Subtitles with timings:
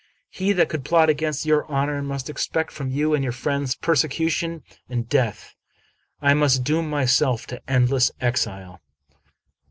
[0.31, 4.63] He that could plot against your honor must expect from you and your friends persecution
[4.89, 5.53] and death.
[6.23, 8.81] I must doom myself to endless exile."